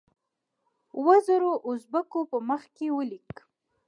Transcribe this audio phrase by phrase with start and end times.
[0.95, 3.31] اوو زرو اوزبیکو په مخ کې ولیک.